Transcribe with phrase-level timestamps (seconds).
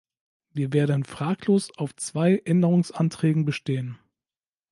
[0.51, 3.99] Wir werden fraglos auf zwei Änderungsanträgen bestehen.